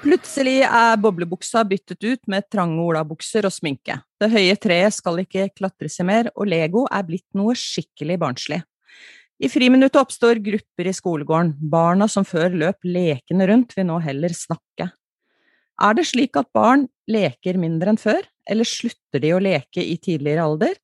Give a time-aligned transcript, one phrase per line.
[0.00, 3.94] Plutselig er boblebuksa byttet ut med trange olabukser og sminke.
[4.18, 8.58] Det høye treet skal ikke klatre seg mer, og Lego er blitt noe skikkelig barnslig.
[9.40, 11.54] I friminuttet oppstår grupper i skolegården.
[11.72, 14.90] Barna som før løp lekende rundt, vil nå heller snakke.
[15.80, 18.20] Er det slik at barn leker mindre enn før,
[18.50, 20.74] eller slutter de å leke i tidligere alder?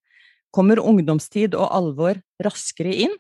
[0.57, 3.13] Kommer ungdomstid og alvor raskere inn?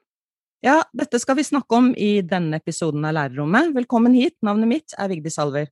[0.65, 3.75] Ja, dette skal vi snakke om i denne episoden av Lærerrommet.
[3.77, 5.69] Velkommen hit, navnet mitt er Vigdis Alver.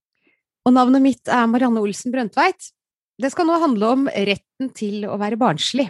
[0.68, 2.68] Og navnet mitt er Marianne Olsen Brøndtveit.
[3.16, 5.86] Det skal nå handle om retten til å være barnslig,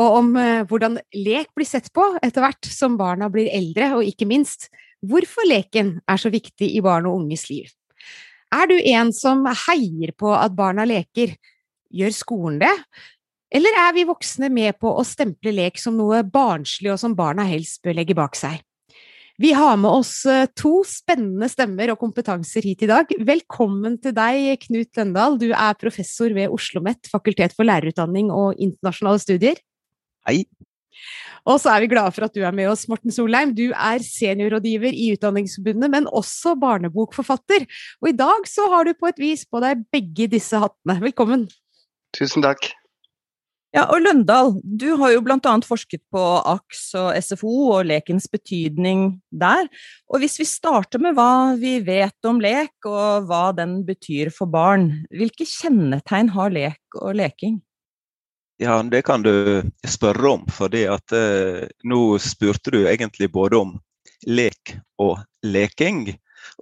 [0.00, 4.08] og om uh, hvordan lek blir sett på etter hvert som barna blir eldre, og
[4.08, 4.70] ikke minst
[5.04, 7.68] hvorfor leken er så viktig i barn og unges liv.
[8.54, 11.34] Er du en som heier på at barna leker?
[11.94, 12.74] Gjør skolen det?
[13.54, 17.46] Eller er vi voksne med på å stemple lek som noe barnslig og som barna
[17.46, 18.62] helst bør legge bak seg?
[19.42, 23.10] Vi har med oss eh, to spennende stemmer og kompetanser hit i dag.
[23.26, 25.38] Velkommen til deg, Knut Løndal.
[25.40, 29.58] Du er professor ved Oslo OsloMet, Fakultet for lærerutdanning og internasjonale studier.
[30.28, 30.44] Hei.
[31.44, 33.52] Og så er vi glade for at du er med oss, Morten Solheim.
[33.56, 37.66] Du er seniorrådgiver i Utdanningsforbundet, men også barnebokforfatter.
[38.02, 41.00] Og i dag så har du på et vis på deg begge disse hattene.
[41.04, 41.48] Velkommen.
[42.16, 42.72] Tusen takk.
[43.74, 49.18] Ja, og Løndal, du har jo annet forsket på AKS og SFO og lekens betydning
[49.34, 49.66] der.
[50.06, 54.46] Og hvis vi starter med hva vi vet om lek, og hva den betyr for
[54.46, 57.63] barn, hvilke kjennetegn har lek og leking?
[58.64, 63.74] Ja, det kan du spørre om, fordi at eh, nå spurte du egentlig både om
[64.24, 64.72] lek
[65.04, 66.06] og leking.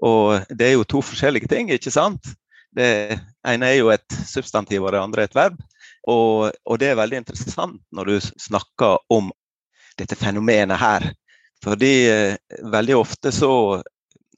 [0.03, 2.33] Og det er jo to forskjellige ting, ikke sant?
[2.75, 5.61] Det ene er jo et substantiv, og det andre et verb.
[6.11, 8.17] Og, og, det er veldig interessant når du
[8.49, 9.31] snakker om
[10.01, 11.07] dette fenomenet her.
[11.63, 13.53] Fordi eh, veldig ofte så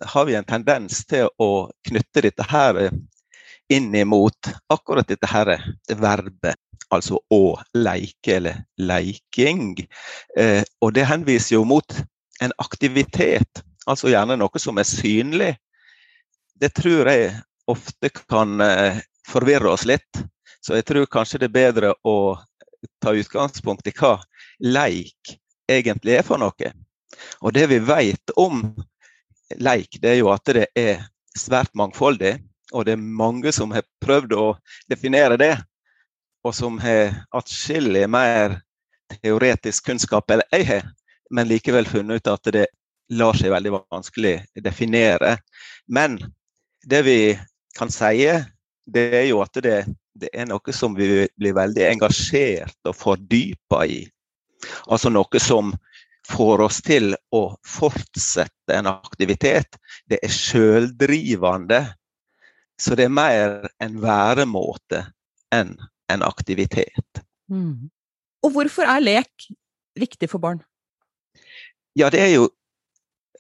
[0.05, 2.91] har vi en tendens til å knytte dette her
[3.73, 5.55] inn imot akkurat dette her
[5.89, 6.61] verbet,
[6.95, 9.75] altså å leike eller leiking.
[10.39, 11.97] Eh, og det henviser jo mot
[12.43, 15.53] en aktivitet, altså gjerne noe som er synlig.
[16.61, 17.35] Det tror jeg
[17.71, 20.25] ofte kan eh, forvirre oss litt.
[20.65, 22.17] Så jeg tror kanskje det er bedre å
[23.03, 24.17] ta utgangspunkt i hva
[24.65, 25.37] leik
[25.71, 26.73] egentlig er for noe.
[27.41, 28.63] Og det vi vet om
[29.61, 31.05] leik, det er jo at det er
[31.39, 32.39] svært mangfoldig.
[32.75, 34.47] Og det er mange som har prøvd å
[34.91, 35.53] definere det,
[36.45, 38.59] og som har atskillig mer
[39.23, 40.87] teoretisk kunnskap enn jeg har,
[41.31, 42.67] men likevel funnet ut at det
[43.15, 45.37] lar seg veldig vanskelig definere.
[45.89, 46.19] Men
[46.85, 47.19] det vi
[47.79, 48.29] kan si,
[48.85, 49.85] det er jo at det
[50.15, 54.05] det er noe som vi blir veldig engasjert og fordypa i.
[54.87, 55.73] Altså noe som
[56.31, 59.77] får oss til å fortsette en aktivitet.
[60.09, 61.83] Det er sjøldrivende.
[62.81, 65.05] Så det er mer en væremåte
[65.55, 65.75] enn
[66.13, 67.23] en aktivitet.
[67.51, 67.91] Mm.
[68.45, 69.49] Og hvorfor er lek
[69.99, 70.61] viktig for barn?
[71.95, 72.49] Ja, det er jo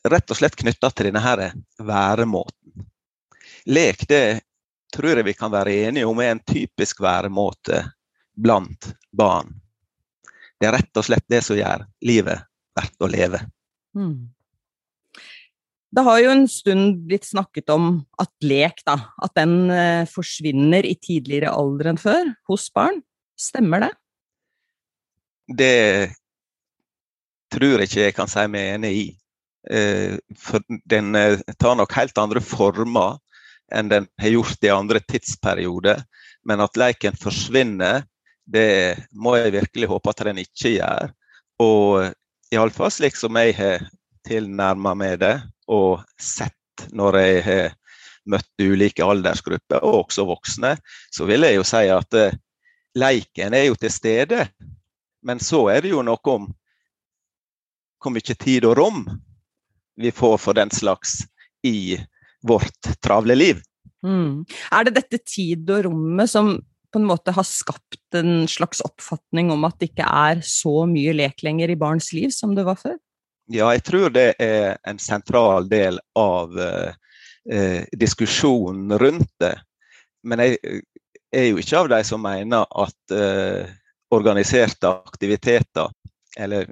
[0.08, 2.86] rett og slett knytta til denne her væremåten.
[3.64, 4.44] Lek det
[4.94, 7.82] tror jeg vi kan være enige om er en typisk væremåte
[8.34, 9.50] blant barn.
[10.60, 13.40] Det er rett og slett det som gjør livet verdt å leve.
[13.96, 14.30] Mm.
[15.94, 20.86] Det har jo en stund blitt snakket om at lek, da, at den eh, forsvinner
[20.86, 22.98] i tidligere alder enn før hos barn.
[23.38, 23.90] Stemmer det?
[25.60, 25.76] Det
[27.54, 29.06] tror jeg ikke jeg kan si meg enig i.
[29.70, 33.20] Eh, for den eh, tar nok helt andre former
[33.74, 36.02] enn den har gjort i andre tidsperioder.
[36.42, 38.02] Men at leken forsvinner,
[38.44, 41.14] det må jeg virkelig håpe at den ikke gjør.
[41.62, 43.86] Og iallfall slik som jeg har
[44.26, 45.36] tilnærma meg det
[45.70, 47.74] og sett når jeg har
[48.30, 50.74] møtt ulike aldersgrupper, og også voksne,
[51.12, 52.36] så vil jeg jo si at uh,
[52.96, 54.46] leiken er jo til stede.
[55.24, 56.48] Men så er det jo noe om
[58.00, 59.04] hvor mye tid og rom
[60.00, 61.22] vi får for den slags
[61.64, 61.96] i
[62.44, 63.62] vårt travle liv.
[64.04, 64.44] Mm.
[64.72, 66.58] Er det dette tid og rommet som
[66.92, 71.14] på en måte har skapt en slags oppfatning om at det ikke er så mye
[71.16, 72.98] lek lenger i barns liv som det var før?
[73.46, 76.92] Ja, jeg tror det er en sentral del av eh,
[77.50, 79.58] eh diskusjonen rundt det.
[80.24, 80.56] Men jeg
[81.34, 83.68] er jo ikke av de som mener at eh,
[84.14, 85.90] organiserte aktiviteter,
[86.38, 86.70] eller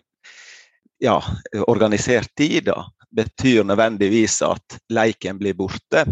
[1.02, 1.18] ja,
[1.66, 6.06] organisert tid, da, betyr nødvendigvis at leiken blir borte.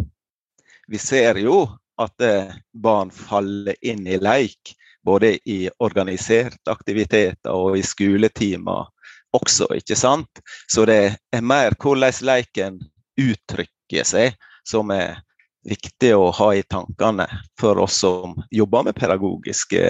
[0.90, 1.62] Vi ser jo
[2.00, 4.74] at eh, barn faller inn i leik,
[5.06, 8.90] både i organiserte aktiviteter og i skoletimer
[9.36, 10.42] også, ikke sant?
[10.70, 11.00] Så det
[11.32, 12.78] er mer hvordan leken
[13.20, 15.20] uttrykker seg, som er
[15.66, 17.26] viktig å ha i tankene
[17.60, 19.82] for oss som jobber med pedagogiske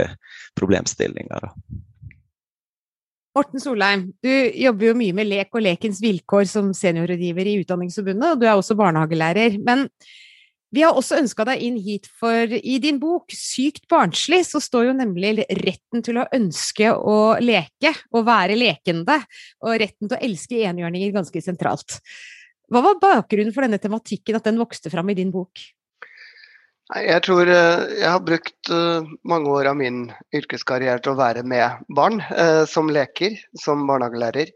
[0.58, 1.46] problemstillinger.
[3.36, 8.32] Morten Solheim, du jobber jo mye med lek og lekens vilkår som seniorrådgiver i Utdanningsforbundet,
[8.32, 9.60] og du er også barnehagelærer.
[9.62, 9.86] Men
[10.70, 14.90] vi har også ønska deg inn hit, for i din bok 'Sykt barnslig' så står
[14.90, 19.18] jo nemlig retten til å ønske å leke, å være lekende,
[19.66, 21.98] og retten til å elske enhjørninger ganske sentralt.
[22.70, 25.58] Hva var bakgrunnen for denne tematikken, at den vokste fram i din bok?
[26.90, 31.44] Jeg tror eh, jeg har brukt eh, mange år av min yrkeskarriere til å være
[31.46, 34.50] med barn eh, som leker, som barnehagelærer.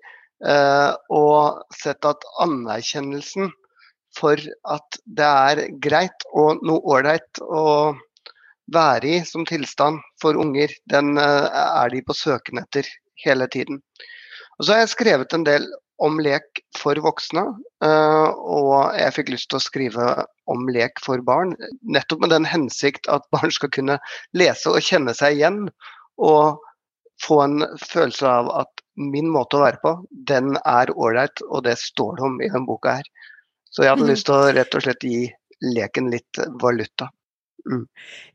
[1.14, 3.46] Og sett at anerkjennelsen
[4.16, 4.40] for
[4.70, 7.94] at det er greit og noe ålreit å
[8.74, 12.88] være i som tilstand for unger, den er de på søken etter
[13.24, 13.82] hele tiden.
[14.58, 15.66] Og så har jeg skrevet en del
[16.02, 17.44] om lek for voksne,
[17.84, 20.06] eh, og jeg fikk lyst til å skrive
[20.50, 21.54] om lek for barn.
[21.82, 23.98] Nettopp med den hensikt at barn skal kunne
[24.36, 25.60] lese og kjenne seg igjen.
[26.18, 26.58] Og
[27.22, 29.92] få en følelse av at min måte å være på,
[30.30, 33.08] den er ålreit, og det står det om i denne boka her.
[33.74, 34.12] Så jeg hadde mm.
[34.12, 35.26] lyst til å rett og slett gi
[35.74, 37.10] leken litt valuta.
[37.64, 37.84] Mm.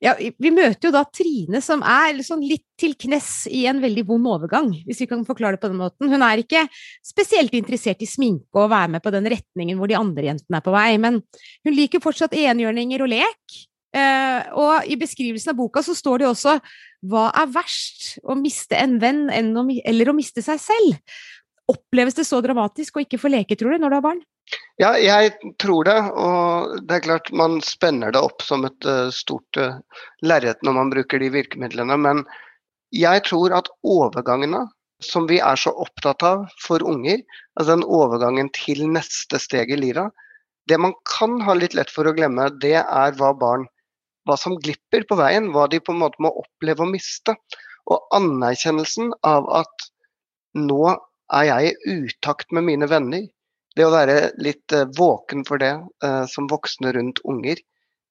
[0.01, 4.03] Ja, vi møter jo da Trine som er liksom litt til knes i en veldig
[4.07, 6.09] vond overgang, hvis vi kan forklare det på den måten.
[6.09, 6.65] Hun er ikke
[7.05, 10.59] spesielt interessert i sminke og å være med på den retningen hvor de andre jentene
[10.59, 11.21] er på vei, men
[11.67, 13.59] hun liker fortsatt enhjørninger og lek.
[13.89, 16.59] Uh, og i beskrivelsen av boka så står det også
[17.09, 21.21] hva er verst, å miste en venn eller å miste seg selv?
[21.69, 24.21] Oppleves det så dramatisk å ikke få leke, tror du, når du har barn?
[24.79, 25.97] Ja, jeg tror det.
[26.15, 29.79] Og det er klart man spenner det opp som et uh, stort uh,
[30.25, 31.97] lerret når man bruker de virkemidlene.
[31.99, 32.23] Men
[32.95, 34.65] jeg tror at overgangene
[35.03, 37.21] som vi er så opptatt av for unger,
[37.55, 40.11] altså den overgangen til neste steg i livet,
[40.67, 43.67] det man kan ha litt lett for å glemme, det er hva barn
[44.29, 47.33] hva som glipper på veien, hva de på en måte må oppleve å miste.
[47.89, 49.89] Og anerkjennelsen av at
[50.57, 50.83] nå
[51.33, 53.25] er jeg i utakt med mine venner,
[53.77, 55.73] det å være litt uh, våken for det
[56.05, 57.61] uh, som voksne rundt unger,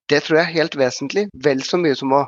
[0.09, 1.27] det tror jeg er helt vesentlig.
[1.45, 2.23] Vel så mye som å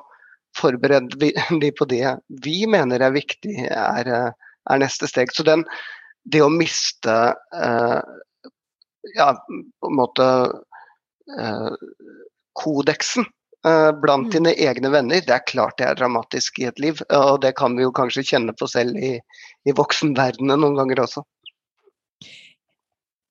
[0.58, 1.32] forberede
[1.64, 5.34] de på det vi mener er viktig, er, uh, er neste steg.
[5.34, 5.66] Så den,
[6.30, 7.16] det å miste
[9.16, 9.28] ja,
[9.82, 10.26] på en måte
[12.62, 13.26] kodeksen
[13.64, 14.34] blant mm.
[14.36, 17.02] dine egne venner, det er klart det er dramatisk i et liv.
[17.10, 19.16] Og det kan vi jo kanskje kjenne på selv i,
[19.66, 21.26] i voksenverdenen noen ganger også.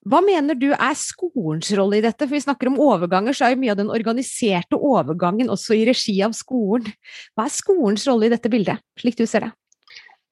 [0.08, 2.25] Hva mener du er skolens rolle i dette?
[2.25, 5.85] For vi snakker om overganger, så er jo mye av den organiserte overgangen også i
[5.91, 6.88] regi av skolen.
[7.37, 9.50] Hva er skolens rolle i dette bildet, slik du ser det?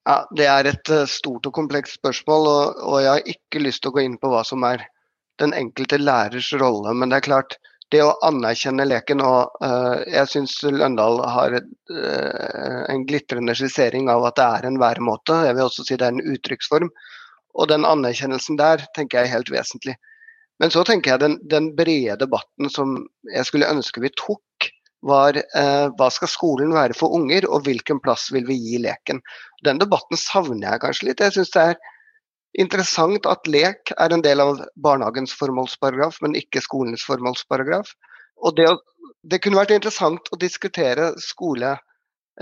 [0.08, 3.84] Ja, Det er et eh, stort og komplekst spørsmål, og, og, jeg har ikke lyst
[3.84, 4.86] til å gå inn på hva som er
[5.42, 6.94] den enkelte lærers rolle.
[6.96, 7.58] Men det er klart,
[7.92, 14.10] det å anerkjenne leken og uh, Jeg syns Løndal har et, uh, en glitrende skissering
[14.12, 15.38] av at det er en væremåte.
[15.46, 16.90] Jeg vil også si det er en uttrykksform.
[17.56, 19.96] Og den anerkjennelsen der tenker jeg er helt vesentlig.
[20.58, 22.96] Men så tenker jeg den, den brede debatten som
[23.30, 24.42] jeg skulle ønske vi tok,
[25.06, 29.20] var eh, hva skal skolen være for unger, og hvilken plass vil vi gi leken.
[29.66, 31.22] Den debatten savner jeg kanskje litt.
[31.22, 31.78] Jeg syns det er
[32.58, 37.92] interessant at lek er en del av barnehagens formålsparagraf, men ikke skolens formålsparagraf.
[38.42, 38.66] Og det,
[39.22, 41.76] det kunne vært interessant å diskutere skole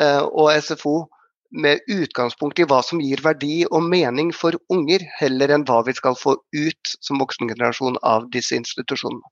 [0.01, 1.03] eh, og SFO
[1.51, 5.95] med utgangspunkt i hva som gir verdi og mening for unger, heller enn hva vi
[5.97, 9.25] skal få ut som voksengenerasjon av disse institusjonene.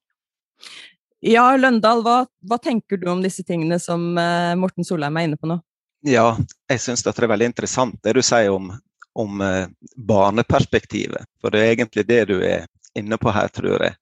[1.25, 5.38] Ja, Løndal, hva, hva, tenker du om disse tingene som uh, Morten Solheim er inne
[5.40, 5.56] på nå?
[6.04, 6.35] Ja,
[6.68, 8.68] jeg syns det er veldig interessant det du sier om,
[9.16, 9.64] om uh,
[9.97, 11.25] barneperspektivet.
[11.40, 12.66] For det er egentlig det du er
[12.99, 13.97] inne på her, tror jeg.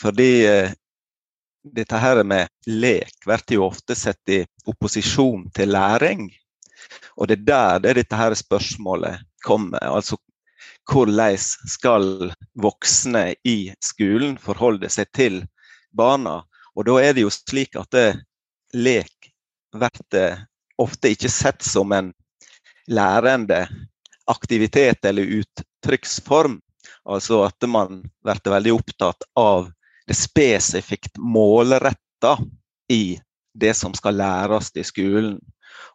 [0.00, 0.74] Fordi uh,
[1.74, 6.28] dette her med lek blir jo ofte sett i opposisjon til læring.
[7.16, 9.82] Og det er der det er dette her spørsmålet kommer.
[9.82, 10.18] Altså
[10.86, 15.40] hvordan skal voksne i skolen forholde seg til
[15.96, 16.42] barna?
[16.76, 18.08] Og da er det jo slik at det,
[18.76, 19.32] lek
[19.72, 20.44] blir
[20.78, 22.12] ofte ikke sett som en
[22.86, 23.66] lærende
[24.30, 26.60] aktivitet eller uttrykksform.
[27.06, 29.70] Altså at man blir veldig opptatt av
[30.06, 32.36] det spesifikt målretta
[32.92, 33.18] i
[33.56, 35.38] det som skal læres i skolen.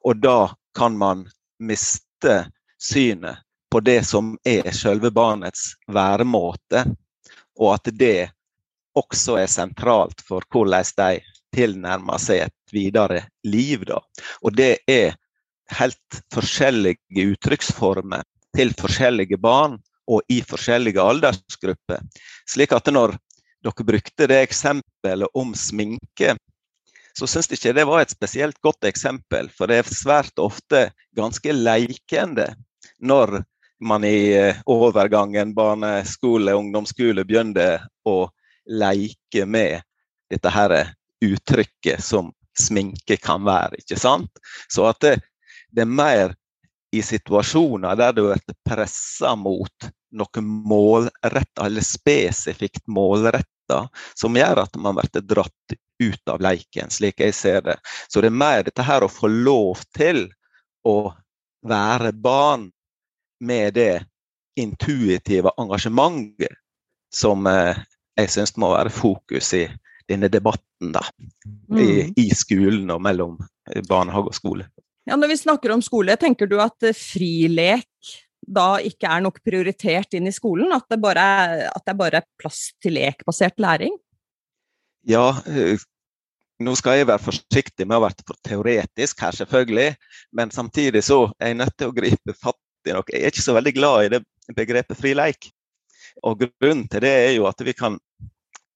[0.08, 1.26] Og da kan man
[1.60, 2.38] miste
[2.82, 6.86] synet på det som er selve barnets væremåte,
[7.60, 8.32] og at det
[8.98, 11.22] også er sentralt for hvordan de
[11.56, 13.86] tilnærmer seg et videre liv.
[13.88, 14.02] Da.
[14.44, 15.16] Og det er
[15.78, 19.78] helt forskjellige uttrykksformer til forskjellige barn
[20.12, 22.02] og i forskjellige aldersgrupper.
[22.50, 23.16] Slik at når
[23.64, 26.36] dere brukte det eksempelet om sminke,
[27.18, 29.50] så syns jeg ikke det var et spesielt godt eksempel.
[29.54, 32.52] For det er svært ofte ganske leikende
[33.02, 33.42] når
[33.82, 38.30] man i eh, overgangen barneskole, ungdomsskole begynner å
[38.70, 39.82] leke med
[40.32, 40.76] dette her
[41.22, 43.82] uttrykket som sminke kan være.
[43.82, 44.42] ikke sant?
[44.70, 45.16] Så at det,
[45.74, 46.36] det er mer
[46.92, 53.86] i situasjoner der du blir pressa mot noe målretta eller spesifikt målretta,
[54.20, 57.78] som gjør at man blir dratt ut av leiken, slik jeg ser det.
[58.10, 60.26] Så det er mer dette her å få lov til
[60.88, 61.12] å
[61.68, 62.70] være barn
[63.42, 64.04] med det
[64.60, 66.58] intuitive engasjementet
[67.14, 67.78] som eh,
[68.20, 69.66] jeg syns må være fokus i
[70.10, 71.04] denne debatten da,
[71.72, 71.80] mm.
[71.80, 71.90] i,
[72.20, 73.38] i, skolen og mellom
[73.72, 74.68] eh, barnehage og skole.
[75.08, 79.40] Ja, Når vi snakker om skole, tenker du at eh, frilek da ikke er nok
[79.46, 80.72] prioritert inn i skolen?
[80.76, 81.26] At det bare
[81.70, 83.96] at det bare er plass til lekbasert læring?
[85.08, 85.42] Ja,
[86.62, 89.96] nå skal jeg være forsiktig med å være for teoretisk her, selvfølgelig.
[90.38, 93.08] Men samtidig så er jeg nødt til å gripe fatt i noe.
[93.10, 94.22] Jeg er ikke så veldig glad i det
[94.58, 95.50] begrepet fri leik.
[96.28, 98.00] Og grunnen til det er jo at vi kan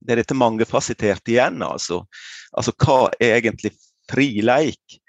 [0.05, 2.03] Det er dette mangefasetterte igjen, altså.
[2.53, 3.71] Altså hva er egentlig
[4.05, 4.99] fri leik?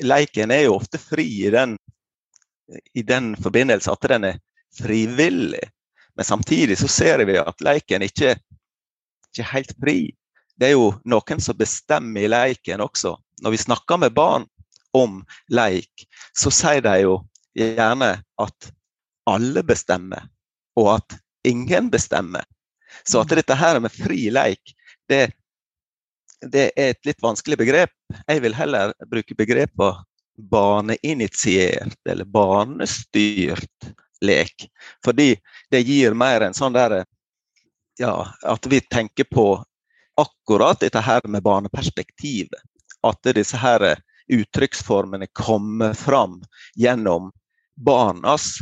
[0.00, 1.74] Leiken er jo ofte fri i den,
[2.96, 4.38] i den forbindelse at den er
[4.78, 5.60] frivillig.
[6.16, 8.38] Men samtidig så ser vi at leiken ikke,
[9.28, 9.98] ikke er helt fri.
[10.58, 13.14] Det er jo noen som bestemmer i leiken også.
[13.42, 14.46] Når vi snakker med barn
[14.96, 15.20] om
[15.54, 17.18] leik, så sier de jo
[17.58, 18.10] gjerne
[18.42, 18.70] at
[19.28, 20.24] alle bestemmer,
[20.78, 22.44] og at ingen bestemmer.
[23.04, 23.36] Så at mm.
[23.38, 24.74] dette her med fri leik,
[25.08, 25.30] det,
[26.42, 27.94] det er et litt vanskelig begrep.
[28.26, 30.04] Jeg vil heller bruke begrepet
[30.38, 33.92] barneinitiert eller barnestyrt
[34.24, 34.68] lek.
[35.04, 35.36] Fordi
[35.70, 37.04] det gir mer en sånn derre
[37.98, 39.56] Ja, at vi tenker på
[40.18, 42.62] akkurat dette her med barneperspektivet.
[43.06, 43.94] At disse her
[44.28, 46.40] uttrykksformene kommer fram
[46.76, 47.30] gjennom
[47.78, 48.58] barnas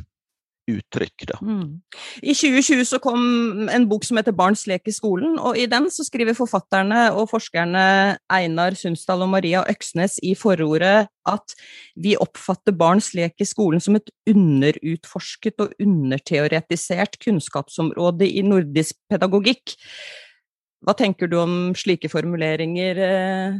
[0.67, 1.27] uttrykk.
[1.31, 1.39] Da.
[1.43, 1.81] Mm.
[2.23, 5.87] I 2020 så kom en bok som heter 'Barns lek i skolen', og i den
[5.91, 11.55] så skriver forfatterne og forskerne Einar Sundsdal og Maria Øksnes i forordet at
[11.97, 19.75] vi oppfatter barns lek i skolen som et underutforsket og underteoretisert kunnskapsområde i nordisk pedagogikk.
[20.85, 23.56] Hva tenker du om slike formuleringer eh,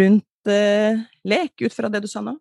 [0.00, 2.34] rundt eh, lek, ut fra det du sa nå?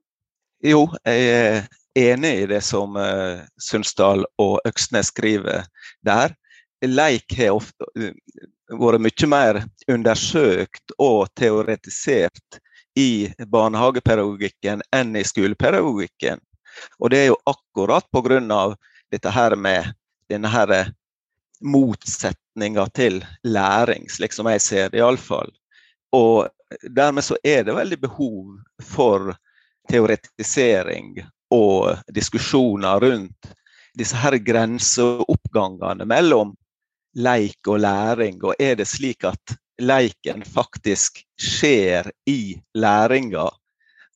[0.65, 1.67] Jo, jeg er
[1.99, 5.69] enig i det som uh, Sundsdal og Øksnes skriver
[6.03, 6.33] der.
[6.83, 7.87] Leik har ofte
[8.69, 9.61] vært mye mer
[9.91, 12.59] undersøkt og teoretisert
[12.99, 16.39] i barnehagepedagogikken enn i skolepedagogikken.
[16.99, 18.75] Og det er jo akkurat pga.
[19.11, 19.93] dette her med
[20.29, 20.91] denne her
[22.59, 25.51] motsetninga til læring, slik som jeg ser det iallfall.
[26.11, 26.47] Og
[26.95, 29.35] dermed så er det veldig behov for
[29.89, 33.53] teoretisering og diskusjoner rundt
[33.97, 36.55] disse her grenseoppgangene mellom
[37.15, 38.43] leik og læring.
[38.43, 43.49] Og er det slik at leiken faktisk skjer i læringa?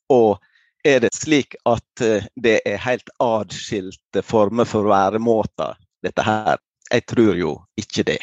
[0.10, 0.38] Og
[0.84, 6.58] er det slik at eh, det er helt adskilte former for væremåter, dette her?
[6.92, 8.20] Jeg tror jo ikke det.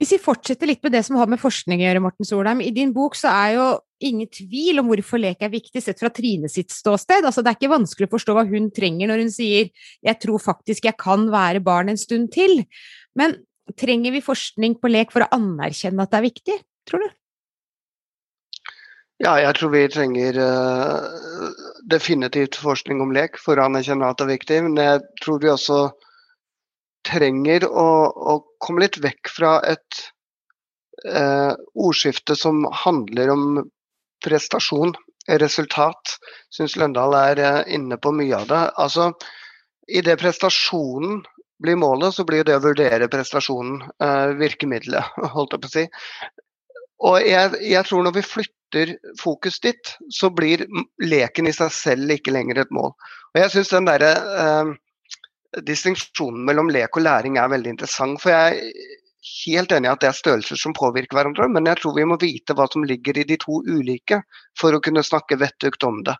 [0.00, 2.62] Hvis vi fortsetter litt med det som har med forskning å gjøre, Morten Solheim.
[2.64, 3.66] I din bok så er jo
[4.00, 7.26] ingen tvil om hvorfor lek er viktig, sett fra Trine sitt ståsted.
[7.28, 9.68] Altså, det er ikke vanskelig å forstå hva hun trenger når hun sier
[10.00, 12.64] 'jeg tror faktisk jeg kan være barn en stund til'.
[13.14, 13.36] Men
[13.76, 16.56] trenger vi forskning på lek for å anerkjenne at det er viktig,
[16.88, 17.10] tror du?
[19.20, 21.52] Ja, jeg tror vi trenger uh,
[21.84, 24.62] definitivt forskning om lek for å anerkjenne at det er viktig.
[24.64, 25.90] Men jeg tror vi også
[27.06, 30.02] trenger å, å komme litt vekk fra et
[31.06, 33.46] eh, ordskifte som handler om
[34.24, 34.94] prestasjon,
[35.40, 36.16] resultat.
[36.52, 38.64] Syns Løndal er eh, inne på mye av det.
[38.80, 39.12] Altså,
[39.90, 41.24] Idet prestasjonen
[41.60, 45.84] blir målet, så blir det å vurdere prestasjonen eh, virkemidlet, holdt jeg på å si.
[47.10, 50.66] Og jeg, jeg, tror når vi flytter fokus dit, så blir
[51.02, 52.92] leken i seg selv ikke lenger et mål.
[53.32, 54.72] Og jeg synes den der, eh,
[55.66, 58.20] distinksjonen mellom lek og læring er veldig interessant.
[58.22, 58.98] For jeg er
[59.44, 62.18] helt enig i at det er størrelser som påvirker hverandre, men jeg tror vi må
[62.20, 64.22] vite hva som ligger i de to ulike
[64.58, 66.16] for å kunne snakke vettugt om det.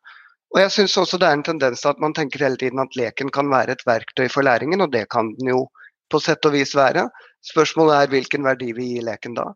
[0.51, 2.97] Og jeg synes også det er en tendens til at man tenker hele tiden at
[2.99, 5.65] leken kan være et verktøy for læringen, og det kan den jo
[6.11, 7.07] på sett og vis være.
[7.53, 9.47] Spørsmålet er hvilken verdi vi gir leken da.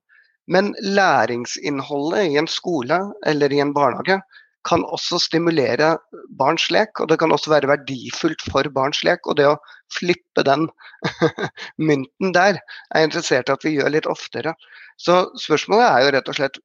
[0.46, 4.20] Men læringsinnholdet i en skole eller i en barnehage
[4.64, 5.94] kan også stimulere
[6.38, 9.26] barns lek, og det kan også være verdifullt for barns lek.
[9.28, 9.58] Og det å
[9.92, 10.68] flippe den
[11.90, 14.54] mynten der er jeg interessert i at vi gjør litt oftere.
[15.00, 16.60] Så spørsmålet er jo rett og slett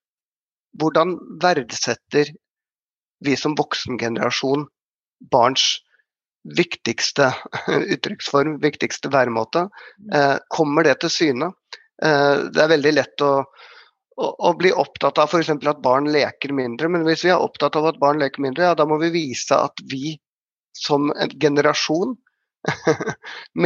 [0.79, 2.31] hvordan verdsetter
[3.25, 4.67] vi som voksengenerasjon
[5.33, 5.79] barns
[6.55, 7.33] viktigste
[7.95, 9.67] uttrykksform, viktigste væremåte?
[10.13, 11.51] Eh, kommer det til syne?
[12.03, 13.33] Eh, det er veldig lett å
[14.19, 15.51] å, bli opptatt av f.eks.
[15.55, 16.89] at barn leker mindre.
[16.91, 19.55] Men hvis vi er opptatt av at barn leker mindre, ja, da må vi vise
[19.55, 20.17] at vi
[20.77, 22.15] som en generasjon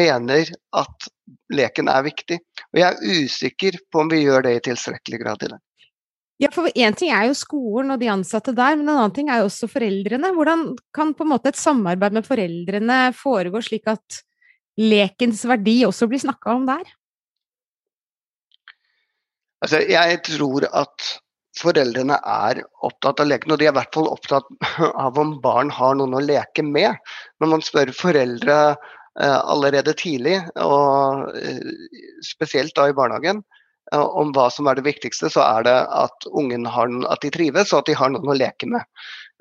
[0.02, 1.12] mener at
[1.54, 2.40] leken er viktig.
[2.74, 5.62] Og jeg er usikker på om vi gjør det i tilstrekkelig grad i dag.
[6.42, 9.30] Ja, for én ting er jo skolen og de ansatte der, men en annen ting
[9.32, 10.34] er jo også foreldrene.
[10.36, 14.24] Hvordan kan på en måte et samarbeid med foreldrene foregå slik at
[14.82, 16.84] lekens verdi også blir snakka om der?
[19.64, 21.10] Altså, jeg tror at
[21.60, 24.50] foreldrene er opptatt av leken, og de er i hvert fall opptatt
[25.06, 27.00] av om barn har noen å leke med.
[27.40, 31.62] Når man spør foreldre eh, allerede tidlig, og eh,
[32.26, 33.44] spesielt da i barnehagen,
[33.94, 37.32] eh, om hva som er det viktigste, så er det at ungen har, at de
[37.34, 38.84] trives og at de har noen å leke med.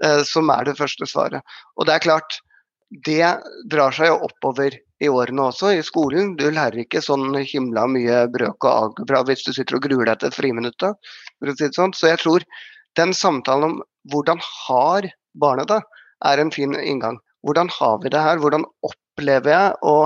[0.03, 1.43] Eh, som er det første svaret.
[1.79, 2.41] Og det er klart,
[3.07, 3.29] det
[3.71, 6.37] drar seg jo oppover i årene også, i skolen.
[6.39, 10.21] Du lærer ikke sånn himla mye brøk og algebra hvis du sitter og gruer deg
[10.23, 11.11] til friminuttet.
[11.41, 11.95] For å si det sånn.
[11.97, 12.47] Så jeg tror
[12.99, 13.77] den samtalen om
[14.13, 15.81] hvordan har barnet det,
[16.27, 17.19] er en fin inngang.
[17.43, 18.39] Hvordan har vi det her?
[18.39, 19.97] Hvordan opplever jeg å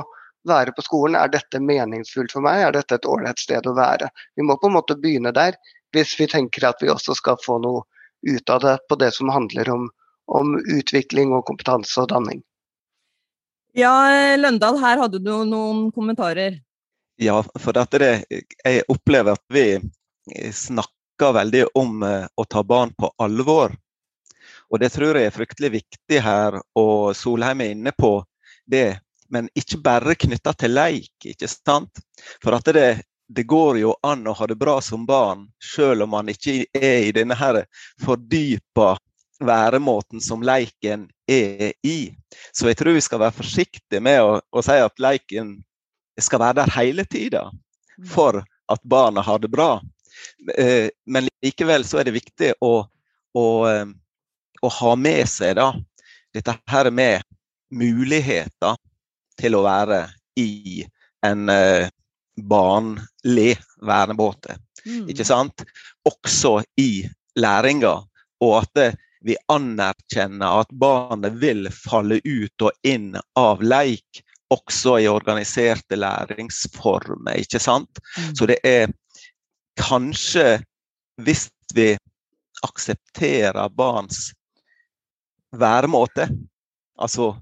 [0.48, 1.18] være på skolen?
[1.20, 2.62] Er dette meningsfullt for meg?
[2.64, 4.08] Er dette et ålreit sted å være?
[4.36, 5.58] Vi må på en måte begynne der,
[5.92, 7.84] hvis vi tenker at vi også skal få noe
[8.26, 9.88] ut av det på det som handler om,
[10.32, 12.40] om utvikling og kompetanse og danning.
[13.76, 16.54] Ja, Løndal, her hadde du noen kommentarer.
[17.20, 18.12] Ja, for dette det,
[18.64, 19.66] jeg opplever at vi
[20.52, 23.74] snakker veldig om eh, å ta barn på alvor.
[24.72, 28.14] Og det tror jeg er fryktelig viktig her, og Solheim er inne på
[28.64, 28.96] det.
[29.28, 32.00] Men ikke bare knytta til leik, ikke sant.
[32.40, 32.88] For at det,
[33.28, 37.10] det går jo an å ha det bra som barn, selv om man ikke er
[37.10, 37.36] i denne
[38.00, 38.94] fordypa
[39.40, 42.14] væremåten som leiken er i.
[42.52, 45.56] Så jeg tror vi skal være forsiktige med å, å si at leiken
[46.20, 48.06] skal være der hele tida mm.
[48.08, 49.76] for at barna har det bra.
[50.56, 52.72] Eh, men likevel så er det viktig å,
[53.36, 53.86] å, eh,
[54.62, 55.72] å ha med seg da,
[56.34, 57.24] dette her med
[57.74, 58.76] muligheter
[59.40, 60.06] til å være
[60.40, 60.84] i
[61.26, 61.88] en uh,
[62.36, 64.56] barnlig væremåte.
[64.84, 65.08] Mm.
[65.10, 65.64] Ikke sant?
[66.06, 67.96] Også i læringa.
[68.44, 68.86] Og at det,
[69.26, 74.22] vi anerkjenner at barnet vil falle ut og inn av leik,
[74.54, 77.40] også i organiserte læringsformer.
[77.42, 77.98] ikke sant?
[78.18, 78.34] Mm.
[78.38, 78.92] Så det er
[79.80, 80.60] kanskje,
[81.18, 81.96] hvis vi
[82.62, 84.30] aksepterer barns
[85.50, 86.28] væremåte,
[86.94, 87.32] altså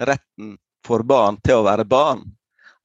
[0.00, 2.20] retten for barn til å være barn,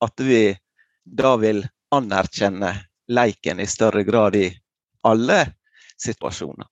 [0.04, 0.56] at vi
[1.04, 1.66] da vil
[1.96, 2.72] anerkjenne
[3.12, 4.48] leiken i større grad i
[5.06, 5.44] alle
[6.02, 6.68] situasjoner.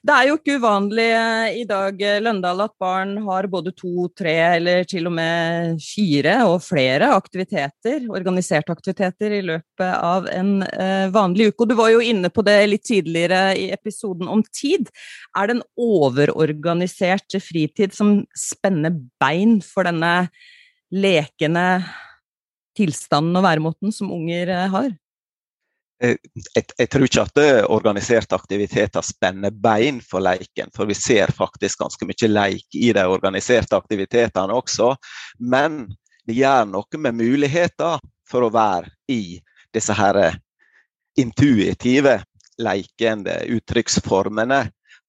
[0.00, 4.06] Det er jo ikke uvanlig eh, i dag eh, Løndal, at barn har både to,
[4.16, 10.62] tre eller til og med fire og flere aktiviteter, organiserte aktiviteter i løpet av en
[10.70, 11.64] eh, vanlig uke.
[11.64, 14.88] Og du var jo inne på det litt tidligere i episoden om tid.
[15.36, 20.30] Er det en overorganisert fritid som spenner bein for denne
[20.90, 21.82] lekende
[22.78, 24.90] tilstanden og væremåten som unger har?
[26.02, 26.16] Eh,
[26.54, 31.82] jeg, tror ikke at eh, organiserte aktiviteter spenner bein for leiken, for vi ser faktisk
[31.82, 34.94] ganske mye leik i de organiserte aktivitetene også.
[35.44, 35.82] Men
[36.24, 39.36] det gjør noe med muligheter for å være i
[39.74, 40.38] disse her eh,
[41.20, 42.22] intuitive,
[42.60, 44.62] leikende uttrykksformene.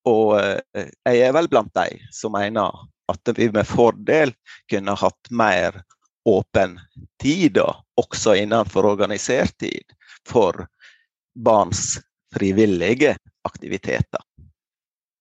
[0.07, 2.73] Og jeg er vel blant de som mener
[3.11, 4.31] at vi med fordel
[4.71, 5.77] kunne hatt mer
[6.25, 6.79] åpen
[7.21, 7.59] tid,
[8.01, 9.93] også innenfor organisert tid,
[10.27, 10.65] for
[11.35, 11.99] barns
[12.35, 13.15] frivillige
[13.47, 14.21] aktiviteter.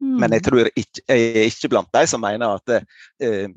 [0.01, 0.21] Mm.
[0.21, 2.73] Men jeg tror ikke, jeg er ikke blant de som mener at,
[3.23, 3.51] eh,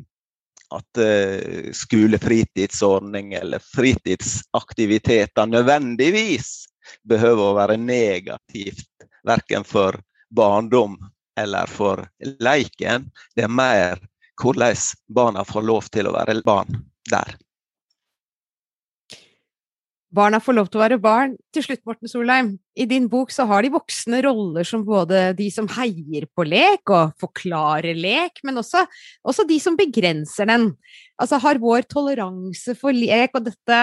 [0.74, 6.56] at eh, skolefritidsordning eller fritidsaktiviteter nødvendigvis
[7.08, 8.89] behøver å være negativt,
[9.24, 10.00] verken for
[10.34, 10.98] barndom
[11.39, 12.04] eller for
[12.44, 13.08] leiken.
[13.36, 14.02] Det er mer
[14.42, 14.76] hvordan
[15.08, 17.38] barna får lov til å være barn der.
[20.13, 21.34] Barna får lov til å være barn.
[21.54, 25.47] Til slutt, Morten Solheim, i din bok så har de voksne roller som både de
[25.54, 28.86] som heier på lek og forklarer lek, men også,
[29.26, 30.69] også de som begrenser den.
[31.17, 33.82] Altså, har vår toleranse for lek og dette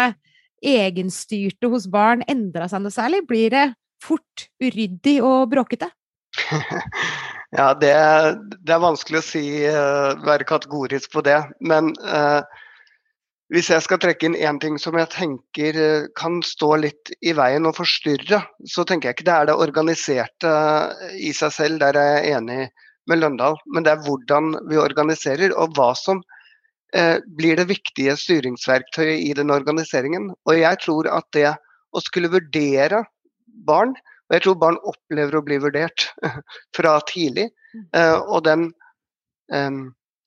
[0.62, 3.24] egenstyrte hos barn endra seg noe særlig?
[3.26, 3.66] Blir det
[4.00, 5.90] fort uryddig og bråkete?
[7.50, 7.90] Ja, det,
[8.62, 11.40] det, er vanskelig å si, uh, være kategorisk på det.
[11.58, 12.46] Men uh,
[13.50, 17.34] hvis jeg skal trekke inn én ting som jeg tenker uh, kan stå litt i
[17.36, 20.52] veien og forstyrre, så tenker jeg ikke det er det organiserte
[21.18, 22.68] i seg selv, der er jeg enig
[23.10, 23.58] med Løndal.
[23.66, 26.22] Men det er hvordan vi organiserer, og hva som
[27.38, 30.24] blir det viktige styringsverktøyet i den organiseringen.
[30.50, 31.52] Og jeg tror at det
[31.94, 33.04] å skulle vurdere
[33.62, 33.92] barn
[34.30, 36.06] og jeg tror barn opplever å bli vurdert
[36.76, 37.48] fra tidlig.
[37.74, 37.86] Mm.
[37.98, 38.68] Eh, og den
[39.50, 39.80] um,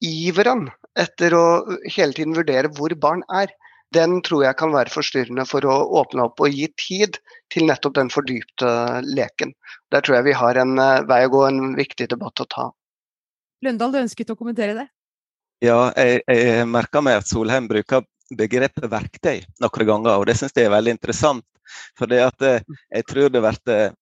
[0.03, 0.67] iveren
[0.99, 1.45] etter å
[1.87, 3.51] hele tiden vurdere hvor barn er,
[3.93, 7.19] den tror jeg kan være forstyrrende for å åpne opp og gi tid
[7.53, 8.69] til nettopp den fordypte
[9.05, 9.53] leken.
[9.93, 12.67] Der tror jeg vi har en uh, vei å gå, en viktig debatt å ta.
[13.63, 14.87] Løndal, du ønsket å kommentere det?
[15.63, 18.03] Ja, jeg, jeg merker meg at Solheim bruker
[18.33, 21.45] begrepet verktøy noen ganger, og det syns jeg er veldig interessant.
[21.97, 23.93] For det at eh, jeg tror det blir eh,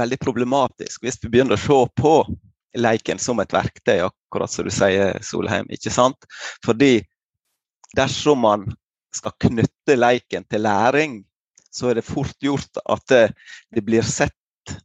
[0.00, 2.14] veldig problematisk hvis vi begynner å se på
[2.78, 5.66] leiken som et verktøy, akkurat som du sier, Solheim.
[5.70, 6.28] ikke sant?
[6.64, 7.00] Fordi
[7.96, 8.68] dersom man
[9.14, 11.20] skal knytte leiken til læring,
[11.70, 13.24] så er det fort gjort at det,
[13.74, 14.36] det blir sett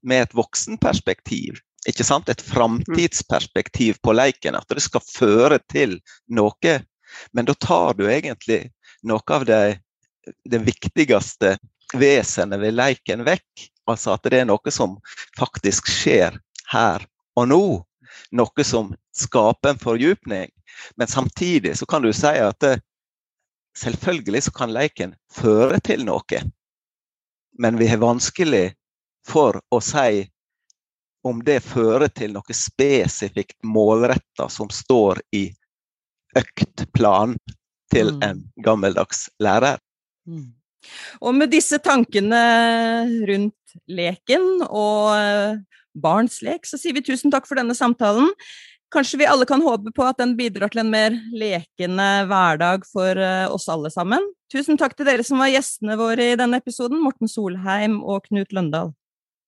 [0.02, 1.62] med et voksenperspektiv.
[1.90, 2.30] Ikke sant?
[2.30, 4.58] Et framtidsperspektiv på leiken.
[4.58, 6.00] At det skal føre til
[6.34, 6.76] noe.
[7.34, 8.64] Men da tar du egentlig
[9.06, 9.80] noe av det,
[10.50, 11.56] det viktigste
[11.94, 13.68] vesenet ved leiken vekk.
[13.90, 14.98] Altså at det er noe som
[15.38, 16.40] faktisk skjer
[16.72, 17.66] her og nå.
[18.36, 20.52] Noe som skaper en fordypning.
[20.96, 22.78] Men samtidig så kan du si at det,
[23.78, 26.42] selvfølgelig så kan leiken føre til noe.
[27.60, 28.70] Men vi har vanskelig
[29.28, 30.26] for å si
[31.26, 35.48] om det fører til noe spesifikt målretta som står i
[36.38, 37.34] øktplan
[37.92, 38.22] til mm.
[38.28, 39.80] en gammeldags lærer.
[40.30, 40.54] Mm.
[41.26, 42.42] Og med disse tankene
[43.26, 45.58] rundt leken og eh,
[45.96, 48.32] barns lek, så sier vi tusen takk for denne samtalen.
[48.94, 53.18] Kanskje vi alle kan håpe på at den bidrar til en mer lekende hverdag for
[53.18, 54.24] eh, oss alle sammen.
[54.54, 58.54] Tusen takk til dere som var gjestene våre i denne episoden, Morten Solheim og Knut
[58.56, 58.94] Løndal.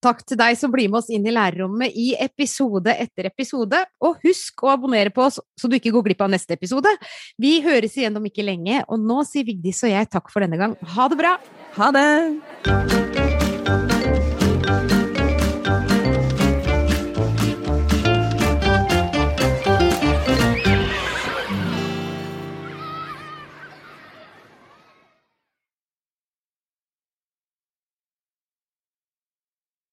[0.03, 3.79] Takk til deg som blir med oss inn i lærerrommet i episode etter episode.
[4.05, 6.91] Og husk å abonnere på oss, så du ikke går glipp av neste episode.
[7.41, 10.61] Vi høres igjen om ikke lenge, og nå sier Vigdis og jeg takk for denne
[10.61, 10.77] gang.
[10.97, 11.33] Ha det bra!
[11.79, 13.36] Ha det!